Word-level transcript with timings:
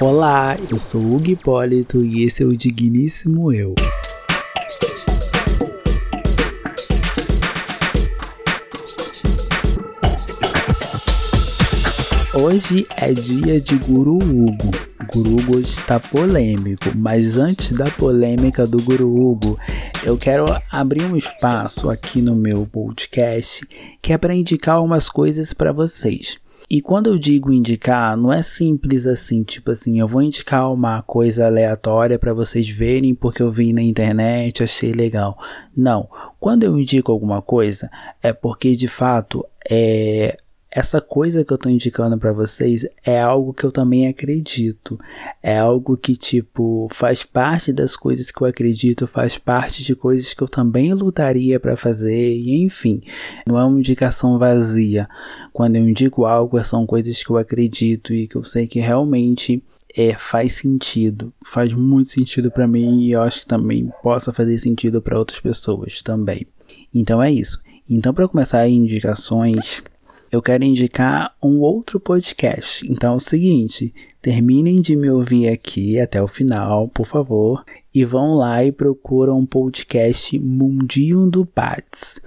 Olá, 0.00 0.56
eu 0.68 0.76
sou 0.76 1.00
Hugo 1.00 1.30
Hipólito 1.30 2.04
e 2.04 2.24
esse 2.24 2.42
é 2.42 2.46
o 2.46 2.56
Digníssimo 2.56 3.52
Eu. 3.52 3.74
Hoje 12.34 12.84
é 12.96 13.12
dia 13.12 13.60
de 13.60 13.76
Guru 13.76 14.16
Hugo. 14.16 14.72
Guru 15.12 15.36
Hugo 15.36 15.60
está 15.60 16.00
polêmico, 16.00 16.90
mas 16.96 17.38
antes 17.38 17.70
da 17.70 17.84
polêmica 17.84 18.66
do 18.66 18.82
Guru 18.82 19.08
Hugo, 19.08 19.56
eu 20.02 20.18
quero 20.18 20.46
abrir 20.70 21.04
um 21.04 21.16
espaço 21.16 21.88
aqui 21.88 22.20
no 22.20 22.34
meu 22.34 22.66
podcast 22.66 23.64
que 24.02 24.12
é 24.12 24.18
para 24.18 24.34
indicar 24.34 24.82
umas 24.82 25.08
coisas 25.08 25.54
para 25.54 25.72
vocês. 25.72 26.38
E 26.68 26.80
quando 26.80 27.08
eu 27.08 27.18
digo 27.18 27.52
indicar, 27.52 28.16
não 28.16 28.32
é 28.32 28.42
simples 28.42 29.06
assim, 29.06 29.42
tipo 29.42 29.70
assim, 29.70 30.00
eu 30.00 30.08
vou 30.08 30.22
indicar 30.22 30.72
uma 30.72 31.02
coisa 31.02 31.46
aleatória 31.46 32.18
para 32.18 32.32
vocês 32.32 32.68
verem 32.68 33.14
porque 33.14 33.42
eu 33.42 33.50
vi 33.50 33.72
na 33.72 33.82
internet, 33.82 34.62
achei 34.62 34.92
legal. 34.92 35.38
Não, 35.76 36.08
quando 36.40 36.62
eu 36.62 36.78
indico 36.78 37.12
alguma 37.12 37.42
coisa, 37.42 37.90
é 38.22 38.32
porque 38.32 38.72
de 38.72 38.88
fato 38.88 39.44
é 39.68 40.36
essa 40.74 41.00
coisa 41.00 41.44
que 41.44 41.52
eu 41.52 41.56
tô 41.56 41.68
indicando 41.68 42.18
para 42.18 42.32
vocês 42.32 42.84
é 43.04 43.20
algo 43.20 43.54
que 43.54 43.62
eu 43.62 43.70
também 43.70 44.08
acredito. 44.08 44.98
É 45.40 45.56
algo 45.56 45.96
que, 45.96 46.16
tipo, 46.16 46.88
faz 46.90 47.22
parte 47.22 47.72
das 47.72 47.94
coisas 47.94 48.32
que 48.32 48.42
eu 48.42 48.48
acredito, 48.48 49.06
faz 49.06 49.38
parte 49.38 49.84
de 49.84 49.94
coisas 49.94 50.34
que 50.34 50.42
eu 50.42 50.48
também 50.48 50.92
lutaria 50.92 51.60
para 51.60 51.76
fazer, 51.76 52.28
e 52.28 52.56
enfim, 52.60 53.00
não 53.46 53.56
é 53.56 53.64
uma 53.64 53.78
indicação 53.78 54.36
vazia. 54.36 55.08
Quando 55.52 55.76
eu 55.76 55.88
indico 55.88 56.24
algo, 56.24 56.62
são 56.64 56.84
coisas 56.84 57.22
que 57.22 57.30
eu 57.30 57.36
acredito 57.36 58.12
e 58.12 58.26
que 58.26 58.34
eu 58.34 58.42
sei 58.42 58.66
que 58.66 58.80
realmente 58.80 59.62
é, 59.96 60.14
faz 60.14 60.54
sentido, 60.54 61.32
faz 61.44 61.72
muito 61.72 62.08
sentido 62.08 62.50
para 62.50 62.66
mim 62.66 63.02
e 63.02 63.12
eu 63.12 63.22
acho 63.22 63.42
que 63.42 63.46
também 63.46 63.92
possa 64.02 64.32
fazer 64.32 64.58
sentido 64.58 65.00
para 65.00 65.16
outras 65.16 65.38
pessoas 65.38 66.02
também. 66.02 66.44
Então 66.92 67.22
é 67.22 67.30
isso. 67.30 67.62
Então, 67.88 68.12
para 68.14 68.26
começar 68.26 68.66
indicações, 68.66 69.82
eu 70.34 70.42
quero 70.42 70.64
indicar 70.64 71.32
um 71.40 71.60
outro 71.60 72.00
podcast. 72.00 72.84
Então 72.90 73.12
é 73.12 73.16
o 73.16 73.20
seguinte, 73.20 73.94
terminem 74.20 74.80
de 74.80 74.96
me 74.96 75.08
ouvir 75.08 75.48
aqui 75.48 76.00
até 76.00 76.20
o 76.20 76.26
final, 76.26 76.88
por 76.88 77.06
favor, 77.06 77.64
e 77.94 78.04
vão 78.04 78.34
lá 78.34 78.64
e 78.64 78.72
procuram 78.72 79.38
um 79.38 79.46
podcast 79.46 80.36
Mundinho 80.40 81.30
do 81.30 81.46
Pats. 81.46 82.20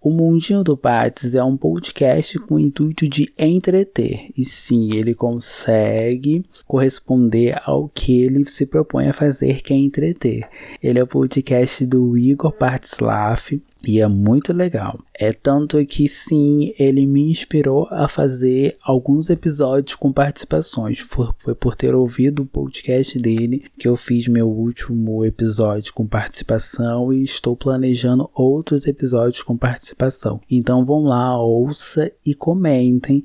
O 0.00 0.10
Mundinho 0.10 0.64
do 0.64 0.76
Pats 0.76 1.34
é 1.34 1.44
um 1.44 1.56
podcast 1.56 2.38
com 2.40 2.54
o 2.56 2.58
intuito 2.58 3.06
de 3.06 3.32
entreter, 3.38 4.30
e 4.36 4.44
sim, 4.44 4.90
ele 4.96 5.14
consegue 5.14 6.44
corresponder 6.66 7.60
ao 7.64 7.88
que 7.88 8.20
ele 8.20 8.44
se 8.48 8.66
propõe 8.66 9.08
a 9.08 9.12
fazer, 9.12 9.62
que 9.62 9.72
é 9.72 9.76
entreter. 9.76 10.48
Ele 10.82 10.98
é 10.98 11.02
o 11.02 11.06
podcast 11.06 11.86
do 11.86 12.18
Igor 12.18 12.50
Patslaf, 12.50 13.52
e 13.86 14.00
é 14.00 14.08
muito 14.08 14.52
legal. 14.52 14.98
É 15.14 15.32
tanto 15.32 15.84
que 15.84 16.08
sim, 16.08 16.72
ele 16.78 17.06
me 17.06 17.30
inspirou 17.30 17.86
a 17.90 18.08
fazer 18.08 18.78
alguns 18.82 19.28
episódios 19.28 19.94
com 19.94 20.10
participações. 20.10 21.00
Foi, 21.00 21.54
por 21.54 21.76
ter 21.76 21.94
ouvido 21.94 22.42
o 22.42 22.46
podcast 22.46 23.18
dele 23.18 23.64
que 23.78 23.86
eu 23.86 23.96
fiz 23.96 24.26
meu 24.26 24.48
último 24.48 25.24
episódio 25.24 25.92
com 25.92 26.06
participação 26.06 27.12
e 27.12 27.22
estou 27.22 27.54
planejando 27.54 28.30
outros 28.34 28.86
episódios 28.86 29.42
com 29.42 29.56
participação. 29.56 30.40
Então 30.50 30.84
vão 30.84 31.04
lá, 31.04 31.38
ouça 31.38 32.10
e 32.24 32.34
comentem. 32.34 33.24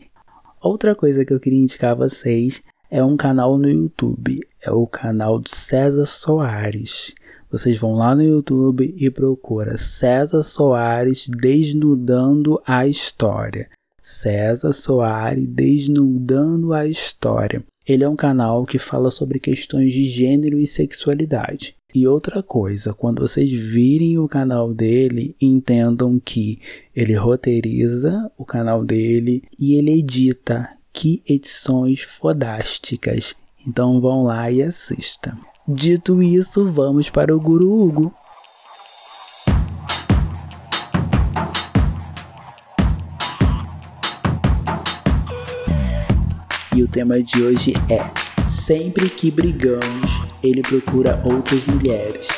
Outra 0.62 0.94
coisa 0.94 1.24
que 1.24 1.34
eu 1.34 1.40
queria 1.40 1.62
indicar 1.62 1.92
a 1.92 1.96
vocês 1.96 2.62
é 2.92 3.04
um 3.04 3.16
canal 3.16 3.58
no 3.58 3.70
YouTube. 3.70 4.42
É 4.62 4.72
o 4.72 4.86
canal 4.86 5.40
de 5.40 5.56
César 5.56 6.06
Soares. 6.06 7.14
Vocês 7.50 7.80
vão 7.80 7.96
lá 7.96 8.14
no 8.14 8.24
YouTube 8.24 8.94
e 8.98 9.10
procura 9.10 9.78
César 9.78 10.44
Soares 10.44 11.28
desnudando 11.30 12.62
a 12.66 12.86
história. 12.86 13.70
César 14.02 14.74
Soares 14.74 15.48
desnudando 15.48 16.74
a 16.74 16.86
história. 16.86 17.64
Ele 17.88 18.04
é 18.04 18.10
um 18.10 18.18
canal 18.18 18.66
que 18.66 18.78
fala 18.78 19.10
sobre 19.10 19.40
questões 19.40 19.94
de 19.94 20.06
gênero 20.06 20.60
e 20.60 20.68
sexualidade. 20.68 21.76
E 21.96 22.06
outra 22.06 22.44
coisa, 22.44 22.94
quando 22.94 23.22
vocês 23.22 23.50
virem 23.50 24.20
o 24.20 24.28
canal 24.28 24.74
dele, 24.74 25.34
entendam 25.42 26.20
que 26.20 26.60
ele 26.94 27.14
roteiriza 27.14 28.30
o 28.38 28.44
canal 28.44 28.84
dele 28.84 29.42
e 29.58 29.76
ele 29.76 29.92
edita. 29.92 30.70
Que 30.92 31.22
edições 31.26 32.02
fodásticas! 32.02 33.36
Então 33.66 34.02
vão 34.02 34.24
lá 34.24 34.52
e 34.52 34.62
assistam. 34.62 35.38
Dito 35.70 36.24
isso, 36.24 36.64
vamos 36.72 37.10
para 37.10 37.36
o 37.36 37.40
Guru 37.42 37.70
Hugo. 37.70 38.14
E 46.74 46.82
o 46.82 46.88
tema 46.88 47.22
de 47.22 47.44
hoje 47.44 47.74
é: 47.90 48.10
Sempre 48.44 49.10
que 49.10 49.30
brigamos, 49.30 50.10
ele 50.42 50.62
procura 50.62 51.22
outras 51.26 51.66
mulheres. 51.66 52.30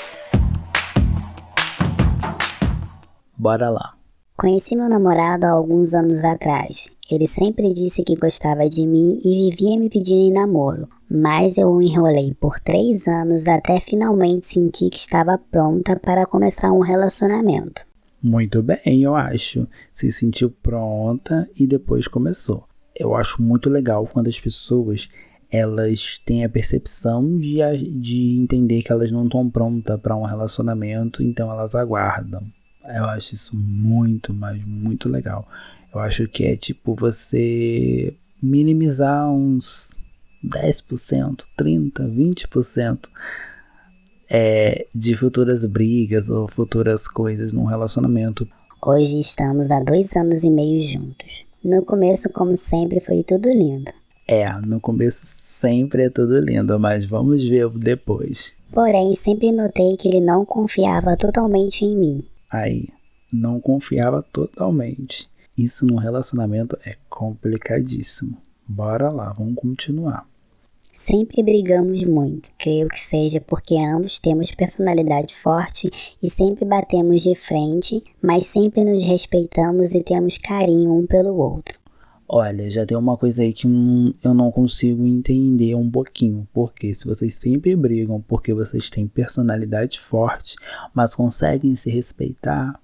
Bora 3.37 3.69
lá. 3.69 3.98
Conheci 4.39 4.75
meu 4.75 4.87
namorado 4.87 5.45
há 5.45 5.49
alguns 5.51 5.93
anos 5.93 6.23
atrás. 6.23 6.89
Ele 7.11 7.27
sempre 7.27 7.73
disse 7.73 8.03
que 8.03 8.15
gostava 8.15 8.69
de 8.69 8.87
mim 8.87 9.19
e 9.23 9.49
vivia 9.49 9.77
me 9.77 9.89
pedindo 9.89 10.21
em 10.21 10.31
namoro 10.31 10.87
mas 11.09 11.57
eu 11.57 11.69
o 11.69 11.81
enrolei 11.81 12.35
por 12.35 12.59
três 12.59 13.07
anos 13.07 13.47
até 13.47 13.79
finalmente 13.79 14.45
sentir 14.45 14.91
que 14.91 14.97
estava 14.97 15.37
pronta 15.37 15.95
para 15.95 16.25
começar 16.25 16.71
um 16.71 16.79
relacionamento. 16.79 17.87
Muito 18.21 18.61
bem, 18.61 19.01
eu 19.01 19.15
acho. 19.15 19.67
Se 19.91 20.11
sentiu 20.11 20.51
pronta 20.51 21.49
e 21.55 21.65
depois 21.65 22.07
começou. 22.07 22.65
Eu 22.95 23.15
acho 23.15 23.41
muito 23.41 23.69
legal 23.69 24.05
quando 24.05 24.27
as 24.27 24.39
pessoas 24.39 25.09
elas 25.51 26.19
têm 26.23 26.45
a 26.45 26.49
percepção 26.49 27.39
de, 27.39 27.57
de 27.99 28.37
entender 28.39 28.83
que 28.83 28.91
elas 28.91 29.11
não 29.11 29.23
estão 29.23 29.49
prontas 29.49 29.99
para 29.99 30.15
um 30.15 30.23
relacionamento, 30.23 31.23
então 31.23 31.51
elas 31.51 31.73
aguardam. 31.73 32.43
Eu 32.93 33.05
acho 33.05 33.35
isso 33.35 33.55
muito, 33.55 34.33
mas 34.33 34.63
muito 34.65 35.09
legal. 35.09 35.47
Eu 35.93 35.99
acho 35.99 36.27
que 36.27 36.45
é 36.45 36.55
tipo 36.55 36.95
você 36.95 38.13
minimizar 38.41 39.29
uns 39.29 39.91
10%, 40.43 41.43
30%, 41.57 41.91
20% 41.99 43.09
é, 44.29 44.87
de 44.93 45.15
futuras 45.15 45.65
brigas 45.65 46.29
ou 46.29 46.47
futuras 46.47 47.07
coisas 47.07 47.53
num 47.53 47.65
relacionamento. 47.65 48.47
Hoje 48.81 49.19
estamos 49.19 49.69
há 49.69 49.81
dois 49.81 50.15
anos 50.15 50.43
e 50.43 50.49
meio 50.49 50.81
juntos. 50.81 51.45
No 51.63 51.83
começo, 51.83 52.29
como 52.29 52.55
sempre, 52.55 52.99
foi 52.99 53.23
tudo 53.23 53.49
lindo. 53.49 53.91
É, 54.27 54.49
no 54.61 54.79
começo 54.79 55.21
sempre 55.25 56.03
é 56.03 56.09
tudo 56.09 56.39
lindo, 56.39 56.79
mas 56.79 57.03
vamos 57.03 57.43
ver 57.43 57.69
depois. 57.71 58.55
Porém, 58.71 59.13
sempre 59.15 59.51
notei 59.51 59.97
que 59.97 60.07
ele 60.07 60.21
não 60.21 60.45
confiava 60.45 61.17
totalmente 61.17 61.83
em 61.83 61.97
mim. 61.97 62.23
Aí, 62.49 62.89
não 63.31 63.59
confiava 63.59 64.23
totalmente. 64.23 65.29
Isso 65.57 65.85
num 65.85 65.97
relacionamento 65.97 66.77
é 66.85 66.95
complicadíssimo. 67.09 68.37
Bora 68.67 69.11
lá, 69.11 69.33
vamos 69.33 69.55
continuar. 69.55 70.27
Sempre 70.91 71.41
brigamos 71.41 72.03
muito, 72.03 72.49
creio 72.57 72.89
que 72.89 72.99
seja 72.99 73.39
porque 73.39 73.77
ambos 73.77 74.19
temos 74.19 74.51
personalidade 74.51 75.33
forte 75.33 75.89
e 76.21 76.29
sempre 76.29 76.65
batemos 76.65 77.21
de 77.21 77.33
frente, 77.35 78.03
mas 78.21 78.47
sempre 78.47 78.83
nos 78.83 79.03
respeitamos 79.05 79.95
e 79.95 80.03
temos 80.03 80.37
carinho 80.37 80.93
um 80.93 81.07
pelo 81.07 81.37
outro. 81.37 81.78
Olha, 82.31 82.69
já 82.69 82.85
tem 82.85 82.95
uma 82.95 83.17
coisa 83.17 83.41
aí 83.41 83.51
que 83.51 83.65
eu 83.65 84.35
não 84.35 84.51
consigo 84.51 85.03
entender 85.03 85.73
um 85.73 85.89
pouquinho. 85.89 86.47
Porque 86.53 86.93
se 86.93 87.07
vocês 87.07 87.33
sempre 87.33 87.75
brigam 87.75 88.21
porque 88.21 88.53
vocês 88.53 88.87
têm 88.87 89.07
personalidade 89.07 89.99
forte, 89.99 90.55
mas 90.93 91.15
conseguem 91.15 91.75
se 91.75 91.89
respeitar, 91.89 92.79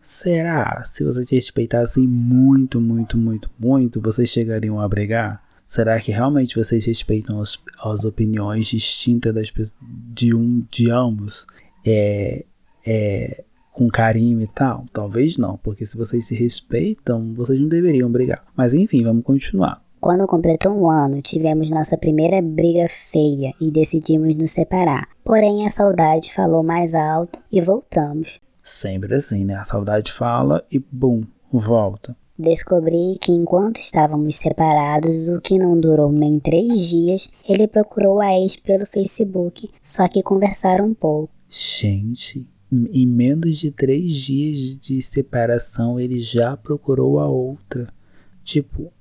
será? 0.00 0.82
Se 0.84 1.04
vocês 1.04 1.30
respeitassem 1.30 2.08
muito, 2.08 2.80
muito, 2.80 3.16
muito, 3.16 3.48
muito, 3.56 4.00
vocês 4.00 4.30
chegariam 4.30 4.80
a 4.80 4.88
brigar? 4.88 5.44
Será 5.64 6.00
que 6.00 6.10
realmente 6.10 6.56
vocês 6.56 6.84
respeitam 6.84 7.40
as, 7.40 7.56
as 7.80 8.04
opiniões 8.04 8.66
distintas 8.66 9.32
das, 9.32 9.52
de 9.80 10.34
um 10.34 10.66
de 10.68 10.90
ambos 10.90 11.46
é, 11.86 12.44
é, 12.84 13.44
com 13.78 13.86
carinho 13.86 14.42
e 14.42 14.48
tal? 14.48 14.86
Talvez 14.92 15.38
não, 15.38 15.56
porque 15.56 15.86
se 15.86 15.96
vocês 15.96 16.26
se 16.26 16.34
respeitam, 16.34 17.32
vocês 17.32 17.60
não 17.60 17.68
deveriam 17.68 18.10
brigar. 18.10 18.44
Mas 18.56 18.74
enfim, 18.74 19.04
vamos 19.04 19.22
continuar. 19.22 19.80
Quando 20.00 20.26
completou 20.26 20.72
um 20.72 20.90
ano, 20.90 21.22
tivemos 21.22 21.70
nossa 21.70 21.96
primeira 21.96 22.42
briga 22.42 22.86
feia 22.88 23.54
e 23.60 23.70
decidimos 23.70 24.34
nos 24.34 24.50
separar. 24.50 25.08
Porém, 25.24 25.64
a 25.64 25.70
saudade 25.70 26.34
falou 26.34 26.64
mais 26.64 26.92
alto 26.92 27.38
e 27.52 27.60
voltamos. 27.60 28.40
Sempre 28.64 29.14
assim, 29.14 29.44
né? 29.44 29.54
A 29.54 29.64
saudade 29.64 30.12
fala 30.12 30.64
e 30.70 30.78
bum, 30.78 31.22
volta. 31.52 32.16
Descobri 32.36 33.16
que 33.20 33.32
enquanto 33.32 33.78
estávamos 33.78 34.36
separados, 34.36 35.28
o 35.28 35.40
que 35.40 35.58
não 35.58 35.78
durou 35.78 36.10
nem 36.10 36.38
três 36.38 36.88
dias, 36.88 37.28
ele 37.48 37.66
procurou 37.66 38.20
a 38.20 38.32
ex 38.32 38.56
pelo 38.56 38.86
Facebook, 38.86 39.70
só 39.80 40.06
que 40.08 40.22
conversaram 40.22 40.86
um 40.86 40.94
pouco. 40.94 41.32
Gente, 41.48 42.46
em 42.70 43.06
menos 43.06 43.58
de 43.58 43.70
três 43.70 44.14
dias 44.14 44.76
de 44.78 45.00
separação, 45.00 45.98
ele 45.98 46.20
já 46.20 46.56
procurou 46.56 47.18
a 47.18 47.26
outra. 47.26 47.88
Tipo, 48.44 48.92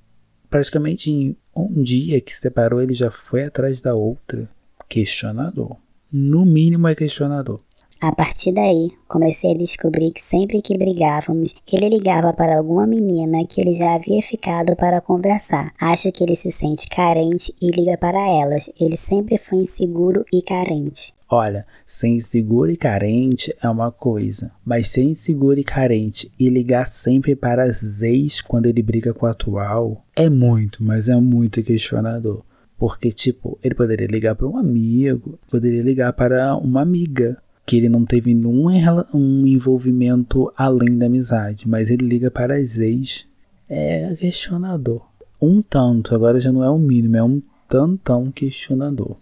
praticamente 0.49 1.11
em 1.11 1.35
um 1.55 1.81
dia 1.83 2.21
que 2.21 2.33
separou, 2.33 2.81
ele 2.81 2.93
já 2.93 3.11
foi 3.11 3.43
atrás 3.43 3.81
da 3.81 3.93
outra. 3.93 4.49
Questionador. 4.87 5.75
No 6.11 6.45
mínimo 6.45 6.87
é 6.87 6.95
questionador. 6.95 7.61
A 7.99 8.11
partir 8.11 8.51
daí, 8.51 8.91
comecei 9.07 9.51
a 9.51 9.57
descobrir 9.57 10.11
que 10.11 10.21
sempre 10.21 10.61
que 10.61 10.77
brigávamos, 10.77 11.55
ele 11.71 11.89
ligava 11.89 12.31
para 12.31 12.57
alguma 12.57 12.85
menina 12.85 13.45
que 13.45 13.59
ele 13.59 13.73
já 13.73 13.95
havia 13.95 14.21
ficado 14.21 14.75
para 14.75 15.01
conversar. 15.01 15.73
Acho 15.79 16.11
que 16.11 16.23
ele 16.23 16.35
se 16.35 16.51
sente 16.51 16.87
carente 16.87 17.53
e 17.59 17.71
liga 17.71 17.97
para 17.97 18.19
elas. 18.19 18.69
Ele 18.79 18.95
sempre 18.95 19.37
foi 19.37 19.59
inseguro 19.59 20.23
e 20.31 20.41
carente. 20.41 21.15
Olha, 21.29 21.65
ser 21.85 22.07
inseguro 22.07 22.71
e 22.71 22.77
carente 22.77 23.53
é 23.61 23.67
uma 23.67 23.91
coisa, 23.91 24.51
mas 24.63 24.87
ser 24.87 25.03
inseguro 25.03 25.59
e 25.59 25.63
carente 25.63 26.31
e 26.39 26.47
ligar 26.49 26.85
sempre 26.85 27.35
para 27.35 27.65
as 27.65 28.01
ex 28.01 28.41
quando 28.41 28.67
ele 28.67 28.81
briga 28.81 29.13
com 29.13 29.25
o 29.25 29.29
atual 29.29 30.05
é 30.15 30.29
muito, 30.29 30.81
mas 30.83 31.09
é 31.09 31.15
muito 31.15 31.61
questionador. 31.63 32.43
Porque, 32.77 33.09
tipo, 33.09 33.57
ele 33.61 33.73
poderia 33.75 34.07
ligar 34.07 34.35
para 34.35 34.47
um 34.47 34.55
amigo, 34.55 35.37
poderia 35.49 35.81
ligar 35.81 36.13
para 36.13 36.55
uma 36.55 36.81
amiga, 36.81 37.41
que 37.67 37.75
ele 37.75 37.89
não 37.89 38.05
teve 38.05 38.33
nenhum 38.33 38.67
um 39.13 39.45
envolvimento 39.45 40.49
além 40.55 40.97
da 40.97 41.07
amizade, 41.07 41.67
mas 41.67 41.89
ele 41.89 42.07
liga 42.07 42.31
para 42.31 42.55
as 42.55 42.79
ex. 42.79 43.25
É 43.69 44.15
questionador. 44.15 45.01
Um 45.41 45.61
tanto, 45.61 46.15
agora 46.15 46.39
já 46.39 46.49
não 46.49 46.63
é 46.63 46.69
o 46.69 46.77
mínimo, 46.79 47.17
é 47.17 47.23
um 47.23 47.41
tantão 47.67 48.31
questionador. 48.31 49.17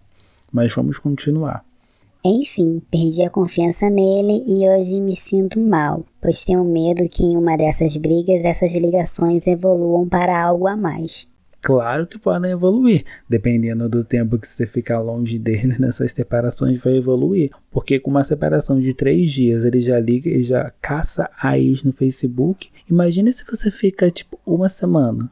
Mas 0.52 0.72
vamos 0.72 0.96
continuar. 0.96 1.64
Enfim, 2.24 2.80
perdi 2.88 3.24
a 3.24 3.30
confiança 3.30 3.90
nele 3.90 4.44
e 4.46 4.68
hoje 4.68 5.00
me 5.00 5.16
sinto 5.16 5.58
mal, 5.60 6.04
pois 6.20 6.44
tenho 6.44 6.64
medo 6.64 7.08
que 7.08 7.24
em 7.24 7.36
uma 7.36 7.56
dessas 7.56 7.96
brigas 7.96 8.44
essas 8.44 8.72
ligações 8.74 9.46
evoluam 9.48 10.08
para 10.08 10.40
algo 10.40 10.68
a 10.68 10.76
mais. 10.76 11.28
Claro 11.60 12.06
que 12.06 12.18
podem 12.18 12.52
evoluir, 12.52 13.04
dependendo 13.28 13.88
do 13.88 14.04
tempo 14.04 14.38
que 14.38 14.46
você 14.46 14.66
ficar 14.66 15.00
longe 15.00 15.38
dele 15.38 15.76
nessas 15.80 16.12
separações, 16.12 16.82
vai 16.82 16.96
evoluir. 16.96 17.50
Porque 17.70 17.98
com 17.98 18.10
uma 18.10 18.24
separação 18.24 18.80
de 18.80 18.94
três 18.94 19.30
dias, 19.32 19.64
ele 19.64 19.80
já 19.80 19.98
liga 19.98 20.28
e 20.28 20.42
já 20.42 20.72
caça 20.80 21.28
a 21.40 21.58
ex 21.58 21.82
no 21.82 21.92
Facebook. 21.92 22.68
Imagina 22.88 23.32
se 23.32 23.44
você 23.44 23.70
fica 23.70 24.10
tipo 24.10 24.38
uma 24.46 24.68
semana. 24.68 25.28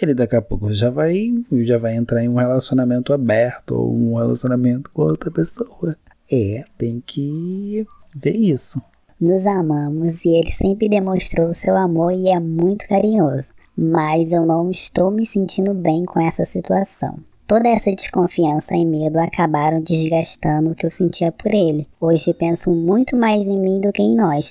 Ele 0.00 0.14
daqui 0.14 0.36
a 0.36 0.42
pouco 0.42 0.72
já 0.72 0.90
vai, 0.90 1.32
já 1.52 1.76
vai 1.76 1.96
entrar 1.96 2.22
em 2.22 2.28
um 2.28 2.36
relacionamento 2.36 3.12
aberto 3.12 3.72
ou 3.72 3.94
um 3.94 4.16
relacionamento 4.16 4.90
com 4.90 5.02
outra 5.02 5.30
pessoa. 5.30 5.96
É, 6.30 6.64
tem 6.76 7.02
que 7.04 7.86
ver 8.14 8.36
isso. 8.36 8.80
Nos 9.20 9.46
amamos 9.46 10.24
e 10.24 10.28
ele 10.28 10.50
sempre 10.50 10.88
demonstrou 10.88 11.52
seu 11.52 11.76
amor 11.76 12.12
e 12.12 12.28
é 12.28 12.38
muito 12.38 12.86
carinhoso 12.86 13.52
mas 13.80 14.32
eu 14.32 14.44
não 14.44 14.72
estou 14.72 15.08
me 15.08 15.24
sentindo 15.24 15.72
bem 15.72 16.04
com 16.04 16.18
essa 16.18 16.44
situação. 16.44 17.16
Toda 17.46 17.68
essa 17.68 17.94
desconfiança 17.94 18.74
e 18.74 18.84
medo 18.84 19.20
acabaram 19.20 19.80
desgastando 19.80 20.72
o 20.72 20.74
que 20.74 20.84
eu 20.84 20.90
sentia 20.90 21.30
por 21.30 21.54
ele. 21.54 21.86
Hoje 22.00 22.34
penso 22.34 22.74
muito 22.74 23.16
mais 23.16 23.46
em 23.46 23.56
mim 23.56 23.80
do 23.80 23.92
que 23.92 24.02
em 24.02 24.16
nós. 24.16 24.50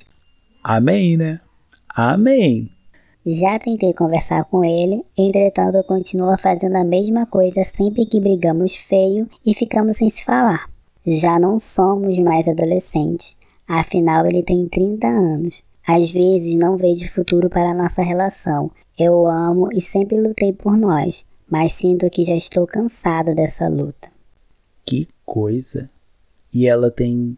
Amém, 0.64 1.18
né? 1.18 1.42
Amém. 1.90 2.72
Já 3.26 3.60
tentei 3.60 3.94
conversar 3.94 4.46
com 4.46 4.64
ele, 4.64 5.04
entretanto 5.18 5.84
continua 5.84 6.38
fazendo 6.38 6.78
a 6.78 6.86
mesma 6.86 7.26
coisa 7.26 7.66
sempre 7.66 8.06
que 8.06 8.22
brigamos 8.22 8.78
feio 8.78 9.30
e 9.46 9.54
ficamos 9.54 9.98
sem 9.98 10.10
se 10.10 10.24
falar. 10.24 10.70
Já 11.06 11.38
não 11.38 11.60
somos 11.60 12.18
mais 12.20 12.48
adolescentes, 12.48 13.36
afinal 13.68 14.26
ele 14.26 14.42
tem 14.42 14.70
30 14.70 15.06
anos. 15.06 15.62
Às 15.86 16.10
vezes 16.12 16.56
não 16.56 16.78
vejo 16.78 17.12
futuro 17.12 17.50
para 17.50 17.72
a 17.72 17.74
nossa 17.74 18.02
relação 18.02 18.72
eu 18.98 19.28
amo 19.28 19.70
e 19.74 19.80
sempre 19.80 20.20
lutei 20.20 20.52
por 20.52 20.76
nós, 20.76 21.26
mas 21.50 21.74
sinto 21.74 22.10
que 22.10 22.26
já 22.26 22.36
estou 22.36 22.66
cansado 22.66 23.36
dessa 23.36 23.68
luta. 23.68 24.10
Que 24.86 25.08
coisa. 25.26 25.90
E 26.52 26.66
ela 26.66 26.90
tem 26.90 27.38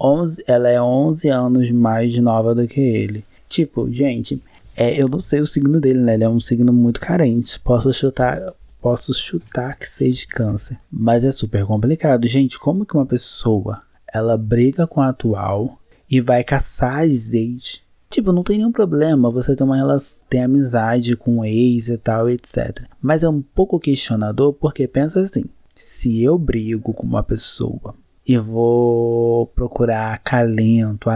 11, 0.00 0.42
ela 0.46 0.68
é 0.68 0.80
11 0.80 1.28
anos 1.28 1.70
mais 1.70 2.16
nova 2.18 2.54
do 2.54 2.66
que 2.66 2.80
ele. 2.80 3.24
Tipo, 3.48 3.92
gente, 3.92 4.42
é, 4.76 5.00
eu 5.00 5.08
não 5.08 5.18
sei 5.20 5.40
o 5.40 5.46
signo 5.46 5.80
dele, 5.80 6.00
né? 6.00 6.14
Ele 6.14 6.24
é 6.24 6.28
um 6.28 6.40
signo 6.40 6.72
muito 6.72 7.00
carente. 7.00 7.60
Posso 7.60 7.92
chutar, 7.92 8.40
posso 8.80 9.12
chutar 9.12 9.78
que 9.78 9.86
seja 9.86 10.26
câncer, 10.28 10.78
mas 10.90 11.24
é 11.24 11.30
super 11.30 11.64
complicado. 11.66 12.26
Gente, 12.26 12.58
como 12.58 12.86
que 12.86 12.94
uma 12.94 13.06
pessoa 13.06 13.82
ela 14.12 14.38
briga 14.38 14.86
com 14.86 15.00
a 15.00 15.08
atual 15.08 15.78
e 16.10 16.20
vai 16.20 16.44
caçar 16.44 17.00
as 17.00 17.34
ex 17.34 17.83
Tipo, 18.14 18.30
não 18.30 18.44
tem 18.44 18.58
nenhum 18.58 18.70
problema 18.70 19.28
você 19.28 19.56
ter 19.56 19.64
uma 19.64 19.74
relação, 19.74 20.22
ter 20.30 20.38
amizade 20.38 21.16
com 21.16 21.40
o 21.40 21.44
ex 21.44 21.88
e 21.88 21.98
tal, 21.98 22.30
etc. 22.30 22.84
Mas 23.02 23.24
é 23.24 23.28
um 23.28 23.42
pouco 23.42 23.80
questionador 23.80 24.52
porque 24.52 24.86
pensa 24.86 25.18
assim: 25.18 25.46
se 25.74 26.22
eu 26.22 26.38
brigo 26.38 26.94
com 26.94 27.04
uma 27.04 27.24
pessoa 27.24 27.92
e 28.24 28.38
vou 28.38 29.48
procurar 29.48 30.16
calento, 30.18 31.10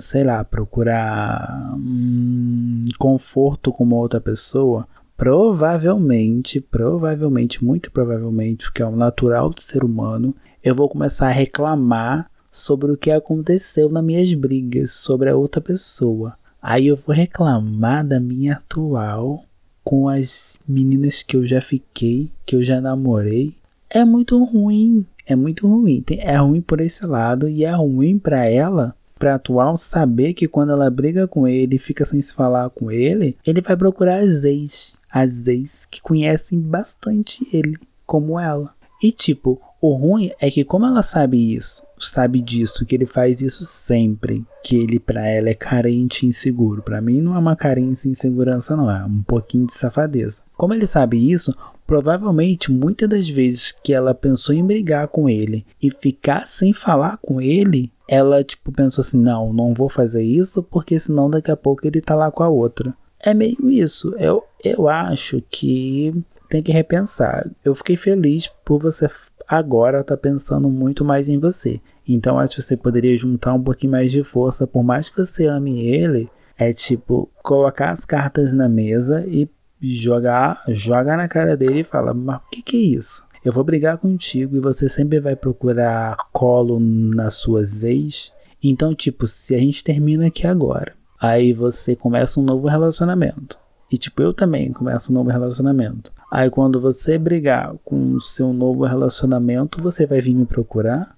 sei 0.00 0.24
lá, 0.24 0.42
procurar 0.42 1.72
hum, 1.76 2.84
conforto 2.98 3.70
com 3.70 3.84
uma 3.84 3.98
outra 3.98 4.20
pessoa, 4.20 4.88
provavelmente, 5.16 6.60
provavelmente, 6.60 7.64
muito 7.64 7.92
provavelmente, 7.92 8.64
porque 8.64 8.82
é 8.82 8.86
o 8.86 8.96
natural 8.96 9.50
do 9.50 9.60
ser 9.60 9.84
humano, 9.84 10.34
eu 10.64 10.74
vou 10.74 10.88
começar 10.88 11.28
a 11.28 11.30
reclamar 11.30 12.28
sobre 12.50 12.90
o 12.90 12.96
que 12.96 13.12
aconteceu 13.12 13.88
nas 13.88 14.02
minhas 14.02 14.34
brigas 14.34 14.90
sobre 14.90 15.30
a 15.30 15.36
outra 15.36 15.60
pessoa. 15.60 16.39
Aí 16.62 16.88
eu 16.88 16.96
vou 16.96 17.14
reclamar 17.14 18.06
da 18.06 18.20
minha 18.20 18.54
atual 18.54 19.44
com 19.82 20.08
as 20.08 20.58
meninas 20.68 21.22
que 21.22 21.36
eu 21.36 21.46
já 21.46 21.60
fiquei, 21.60 22.30
que 22.44 22.54
eu 22.54 22.62
já 22.62 22.80
namorei. 22.80 23.54
É 23.88 24.04
muito 24.04 24.42
ruim, 24.44 25.06
é 25.26 25.34
muito 25.34 25.66
ruim. 25.66 26.04
É 26.18 26.36
ruim 26.36 26.60
por 26.60 26.80
esse 26.80 27.06
lado 27.06 27.48
e 27.48 27.64
é 27.64 27.72
ruim 27.72 28.18
para 28.18 28.44
ela, 28.46 28.94
para 29.18 29.34
atual 29.34 29.76
saber 29.76 30.34
que 30.34 30.46
quando 30.46 30.72
ela 30.72 30.90
briga 30.90 31.26
com 31.26 31.48
ele, 31.48 31.78
fica 31.78 32.04
sem 32.04 32.20
se 32.20 32.34
falar 32.34 32.70
com 32.70 32.90
ele, 32.90 33.36
ele 33.46 33.60
vai 33.60 33.76
procurar 33.76 34.20
as 34.20 34.44
ex, 34.44 34.98
as 35.10 35.46
ex 35.46 35.86
que 35.86 36.00
conhecem 36.00 36.60
bastante 36.60 37.46
ele, 37.52 37.78
como 38.06 38.38
ela. 38.38 38.74
E 39.02 39.10
tipo, 39.10 39.60
o 39.80 39.94
ruim 39.94 40.30
é 40.38 40.50
que 40.50 40.64
como 40.64 40.86
ela 40.86 41.02
sabe 41.02 41.54
isso, 41.54 41.82
sabe 41.98 42.40
disso, 42.40 42.84
que 42.84 42.94
ele 42.94 43.06
faz 43.06 43.40
isso 43.40 43.64
sempre, 43.64 44.44
que 44.62 44.76
ele 44.76 44.98
para 44.98 45.26
ela 45.26 45.48
é 45.48 45.54
carente 45.54 46.24
e 46.24 46.28
inseguro. 46.28 46.82
Para 46.82 47.00
mim 47.00 47.20
não 47.20 47.34
é 47.34 47.38
uma 47.38 47.56
carência 47.56 48.08
e 48.08 48.10
insegurança 48.10 48.76
não, 48.76 48.90
é 48.90 49.04
um 49.04 49.22
pouquinho 49.22 49.66
de 49.66 49.72
safadeza. 49.72 50.42
Como 50.56 50.74
ele 50.74 50.86
sabe 50.86 51.30
isso, 51.30 51.54
provavelmente 51.86 52.70
muitas 52.70 53.08
das 53.08 53.28
vezes 53.28 53.72
que 53.72 53.92
ela 53.92 54.14
pensou 54.14 54.54
em 54.54 54.64
brigar 54.64 55.08
com 55.08 55.28
ele 55.28 55.64
e 55.82 55.90
ficar 55.90 56.46
sem 56.46 56.72
falar 56.72 57.18
com 57.18 57.40
ele, 57.40 57.90
ela 58.06 58.44
tipo 58.44 58.70
pensou 58.72 59.02
assim: 59.02 59.18
"Não, 59.18 59.52
não 59.52 59.72
vou 59.72 59.88
fazer 59.88 60.22
isso 60.22 60.62
porque 60.62 60.98
senão 60.98 61.30
daqui 61.30 61.50
a 61.50 61.56
pouco 61.56 61.86
ele 61.86 62.00
tá 62.00 62.14
lá 62.14 62.30
com 62.30 62.42
a 62.42 62.48
outra". 62.48 62.94
É 63.22 63.34
meio 63.34 63.68
isso. 63.68 64.14
Eu, 64.18 64.44
eu 64.64 64.88
acho 64.88 65.42
que 65.50 66.14
tem 66.48 66.62
que 66.62 66.72
repensar. 66.72 67.48
Eu 67.64 67.74
fiquei 67.74 67.96
feliz 67.96 68.50
por 68.64 68.80
você 68.80 69.08
agora 69.50 70.04
tá 70.04 70.16
pensando 70.16 70.70
muito 70.70 71.04
mais 71.04 71.28
em 71.28 71.36
você. 71.36 71.80
Então 72.06 72.38
acho 72.38 72.54
que 72.54 72.62
você 72.62 72.76
poderia 72.76 73.16
juntar 73.16 73.52
um 73.52 73.62
pouquinho 73.62 73.90
mais 73.90 74.12
de 74.12 74.22
força, 74.22 74.64
por 74.64 74.84
mais 74.84 75.08
que 75.08 75.16
você 75.16 75.46
ame 75.46 75.84
ele, 75.84 76.30
é 76.56 76.72
tipo 76.72 77.28
colocar 77.42 77.90
as 77.90 78.04
cartas 78.04 78.54
na 78.54 78.68
mesa 78.68 79.26
e 79.26 79.48
jogar, 79.82 80.62
joga 80.68 81.16
na 81.16 81.26
cara 81.26 81.56
dele 81.56 81.80
e 81.80 81.84
fala: 81.84 82.14
"Mas 82.14 82.36
o 82.36 82.50
que 82.50 82.62
que 82.62 82.76
é 82.76 82.96
isso? 82.96 83.26
Eu 83.44 83.52
vou 83.52 83.64
brigar 83.64 83.98
contigo 83.98 84.56
e 84.56 84.60
você 84.60 84.88
sempre 84.88 85.18
vai 85.18 85.34
procurar 85.34 86.14
colo 86.32 86.78
nas 86.78 87.34
suas 87.34 87.82
ex. 87.82 88.32
Então, 88.62 88.94
tipo, 88.94 89.26
se 89.26 89.54
a 89.54 89.58
gente 89.58 89.82
termina 89.82 90.26
aqui 90.26 90.46
agora, 90.46 90.92
aí 91.18 91.52
você 91.54 91.96
começa 91.96 92.38
um 92.38 92.44
novo 92.44 92.68
relacionamento. 92.68 93.58
E 93.90 93.98
tipo, 93.98 94.22
eu 94.22 94.32
também 94.32 94.72
começo 94.72 95.10
um 95.10 95.14
novo 95.14 95.30
relacionamento. 95.30 96.12
Aí 96.30 96.48
quando 96.48 96.80
você 96.80 97.18
brigar 97.18 97.74
com 97.84 98.12
o 98.12 98.20
seu 98.20 98.52
novo 98.52 98.84
relacionamento, 98.84 99.82
você 99.82 100.06
vai 100.06 100.20
vir 100.20 100.34
me 100.34 100.46
procurar? 100.46 101.16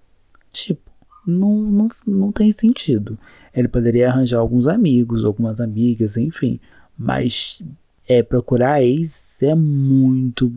Tipo, 0.51 0.81
não, 1.27 1.57
não, 1.57 1.89
não 2.07 2.33
tem 2.33 2.51
sentido. 2.51 3.19
Ele 3.55 3.69
poderia 3.69 4.09
arranjar 4.09 4.39
alguns 4.39 4.67
amigos, 4.67 5.25
algumas 5.25 5.61
amigas, 5.61 6.17
enfim. 6.17 6.59
Mas 6.99 7.61
é 8.09 8.23
procurar 8.23 8.83
ex 8.83 9.41
é 9.43 9.55
muito, 9.55 10.53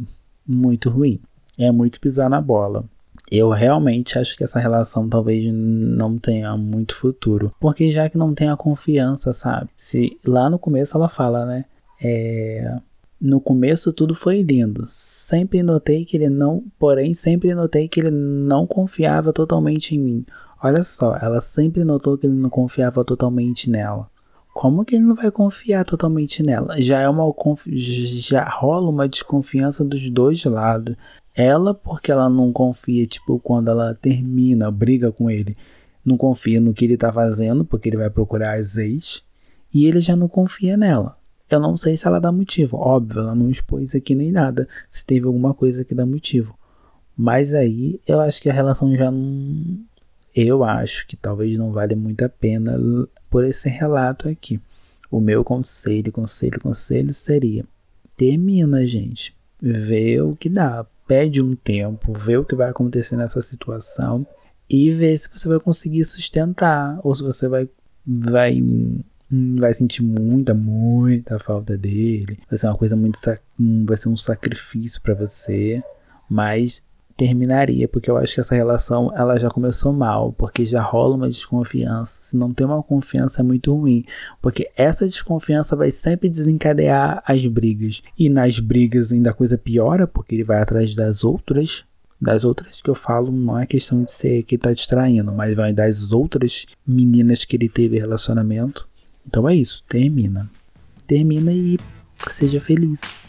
muito 0.48 0.90
ruim. 0.90 1.20
É 1.58 1.72
muito 1.72 2.00
pisar 2.00 2.30
na 2.30 2.42
bola. 2.42 2.86
Eu 3.32 3.50
realmente 3.50 4.20
acho 4.20 4.38
que 4.38 4.44
essa 4.44 4.60
relação 4.60 5.10
talvez 5.10 5.52
não 5.52 6.18
tenha 6.18 6.56
muito 6.56 6.96
futuro. 6.96 7.52
Porque 7.60 7.92
já 7.92 8.10
que 8.10 8.18
não 8.18 8.34
tem 8.34 8.50
a 8.50 8.58
confiança, 8.58 9.34
sabe? 9.34 9.70
Se 9.76 10.18
lá 10.26 10.50
no 10.50 10.60
começo 10.60 10.96
ela 10.96 11.10
fala, 11.10 11.46
né? 11.46 11.66
É, 12.02 12.80
no 13.20 13.40
começo 13.40 13.94
tudo 13.94 14.14
foi 14.14 14.42
lindo. 14.42 14.84
Sempre 14.88 15.64
notei 15.64 16.06
que 16.06 16.18
ele 16.18 16.30
não, 16.30 16.64
porém 16.78 17.14
sempre 17.14 17.54
notei 17.56 17.88
que 17.88 18.00
ele 18.00 18.12
não 18.12 18.68
confiava 18.68 19.32
totalmente 19.34 19.96
em 19.96 20.00
mim. 20.00 20.26
Olha 20.62 20.84
só, 20.84 21.16
ela 21.18 21.42
sempre 21.42 21.84
notou 21.84 22.18
que 22.18 22.26
ele 22.26 22.36
não 22.36 22.50
confiava 22.50 23.04
totalmente 23.04 23.70
nela. 23.70 24.10
Como 24.54 24.86
que 24.86 24.96
ele 24.96 25.04
não 25.04 25.16
vai 25.16 25.30
confiar 25.30 25.84
totalmente 25.86 26.42
nela? 26.42 26.80
Já 26.82 27.02
é 27.02 27.10
uma 27.10 27.26
já 27.68 28.48
rola 28.48 28.90
uma 28.90 29.08
desconfiança 29.08 29.84
dos 29.84 30.10
dois 30.10 30.44
lados. 30.46 30.96
Ela 31.36 31.74
porque 31.74 32.12
ela 32.12 32.30
não 32.30 32.54
confia, 32.54 33.06
tipo, 33.06 33.38
quando 33.40 33.70
ela 33.70 33.94
termina, 33.94 34.72
briga 34.72 35.12
com 35.12 35.30
ele, 35.30 35.58
não 36.06 36.16
confia 36.16 36.62
no 36.62 36.74
que 36.74 36.86
ele 36.86 36.96
tá 36.96 37.12
fazendo, 37.12 37.66
porque 37.66 37.90
ele 37.90 37.98
vai 37.98 38.10
procurar 38.10 38.58
as 38.58 38.78
ex, 38.78 39.22
e 39.74 39.86
ele 39.86 40.00
já 40.00 40.16
não 40.16 40.30
confia 40.30 40.78
nela. 40.78 41.18
Eu 41.50 41.60
não 41.60 41.78
sei 41.78 41.96
se 41.96 42.08
ela 42.08 42.20
dá 42.20 42.32
motivo. 42.32 42.78
Óbvio, 42.78 43.20
ela 43.22 43.36
não 43.36 43.50
expôs 43.50 43.94
aqui 43.94 44.16
nem 44.16 44.32
nada. 44.32 44.68
Se 44.90 45.06
teve 45.06 45.28
alguma 45.28 45.54
coisa 45.54 45.84
que 45.84 45.94
dá 45.94 46.06
motivo. 46.06 46.58
Mas 47.16 47.54
aí 47.54 48.00
eu 48.08 48.20
acho 48.20 48.42
que 48.42 48.50
a 48.50 48.54
relação 48.54 48.96
já 48.96 49.12
não. 49.12 49.80
Eu 50.36 50.64
acho 50.64 51.08
que 51.08 51.16
talvez 51.16 51.58
não 51.58 51.72
vale 51.72 51.96
muito 51.96 52.26
a 52.26 52.30
pena 52.30 52.78
por 53.30 53.46
esse 53.46 53.70
relato 53.70 54.28
aqui. 54.28 54.60
O 55.10 55.22
meu 55.22 55.44
conselho, 55.44 56.12
conselho, 56.12 56.60
conselho 56.60 57.14
seria: 57.14 57.66
termina, 58.18 58.86
gente. 58.86 59.34
Vê 59.62 60.20
o 60.20 60.36
que 60.36 60.50
dá. 60.50 60.86
Pede 61.08 61.42
um 61.42 61.56
tempo, 61.56 62.12
vê 62.14 62.36
o 62.36 62.44
que 62.44 62.56
vai 62.56 62.70
acontecer 62.70 63.16
nessa 63.16 63.40
situação 63.40 64.26
e 64.70 64.92
vê 64.92 65.16
se 65.16 65.30
você 65.30 65.48
vai 65.48 65.60
conseguir 65.60 66.04
sustentar 66.04 67.00
ou 67.04 67.14
se 67.14 67.22
você 67.22 67.48
vai, 67.48 67.70
vai 68.06 68.60
vai 69.60 69.74
sentir 69.74 70.04
muita, 70.04 70.54
muita 70.54 71.40
falta 71.40 71.78
dele. 71.78 72.40
Vai 72.50 72.58
ser 72.58 72.68
uma 72.68 72.78
coisa 72.78 72.96
muito. 72.96 73.20
Vai 73.86 73.98
ser 73.98 74.10
um 74.10 74.18
sacrifício 74.18 75.02
para 75.02 75.14
você. 75.14 75.84
Mas 76.30 76.84
terminaria, 77.16 77.88
porque 77.88 78.10
eu 78.10 78.18
acho 78.18 78.34
que 78.34 78.42
essa 78.42 78.56
relação 78.56 79.12
ela 79.16 79.38
já 79.38 79.50
começou 79.50 79.94
mal, 79.94 80.34
porque 80.34 80.66
já 80.66 80.82
rola 80.82 81.16
uma 81.16 81.30
desconfiança. 81.30 82.22
Se 82.22 82.38
não 82.38 82.54
tem 82.54 82.66
uma 82.66 82.84
confiança 82.84 83.42
é 83.42 83.44
muito 83.44 83.74
ruim, 83.74 84.04
porque 84.42 84.70
essa 84.76 85.06
desconfiança 85.06 85.76
vai 85.76 85.92
sempre 85.92 86.30
desencadear 86.30 87.24
as 87.26 87.46
brigas. 87.46 88.02
E 88.18 88.30
nas 88.30 88.60
brigas 88.60 89.12
ainda 89.12 89.30
a 89.30 89.34
coisa 89.34 89.58
piora, 89.58 90.06
porque 90.06 90.36
ele 90.36 90.44
vai 90.44 90.62
atrás 90.62 90.94
das 90.94 91.24
outras. 91.24 91.86
Das 92.20 92.46
outras 92.46 92.82
que 92.82 92.90
eu 92.90 92.96
falo, 92.96 93.32
não 93.32 93.60
é 93.60 93.66
questão 93.66 94.04
de 94.04 94.12
ser 94.12 94.44
que 94.44 94.58
tá 94.58 94.72
distraindo, 94.72 95.32
mas 95.34 95.56
vai 95.56 95.74
das 95.74 96.12
outras 96.12 96.66
meninas 96.88 97.44
que 97.44 97.56
ele 97.56 97.68
teve 97.68 98.00
relacionamento. 98.00 98.88
Então 99.28 99.48
é 99.48 99.56
isso, 99.56 99.84
termina. 99.88 100.50
Termina 101.08 101.52
e 101.52 101.78
seja 102.30 102.60
feliz. 102.60 103.20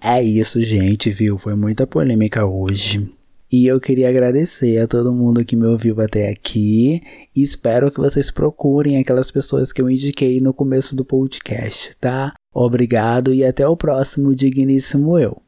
É 0.00 0.22
isso, 0.22 0.62
gente, 0.62 1.10
viu? 1.10 1.38
Foi 1.38 1.54
muita 1.54 1.86
polêmica 1.86 2.44
hoje. 2.44 3.10
E 3.50 3.66
eu 3.66 3.80
queria 3.80 4.08
agradecer 4.08 4.78
a 4.78 4.86
todo 4.86 5.12
mundo 5.12 5.44
que 5.44 5.56
me 5.56 5.64
ouviu 5.64 6.00
até 6.00 6.28
aqui. 6.28 7.00
Espero 7.34 7.90
que 7.90 8.00
vocês 8.00 8.30
procurem 8.30 8.98
aquelas 8.98 9.30
pessoas 9.30 9.72
que 9.72 9.80
eu 9.80 9.88
indiquei 9.88 10.40
no 10.40 10.52
começo 10.52 10.94
do 10.94 11.04
podcast, 11.04 11.96
tá? 11.98 12.34
Obrigado 12.52 13.32
e 13.32 13.44
até 13.44 13.66
o 13.66 13.76
próximo 13.76 14.34
Digníssimo 14.34 15.18
Eu. 15.18 15.43